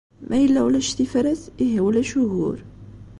[0.27, 2.57] Ma yella ulac tifrat, ihi ulac ugur.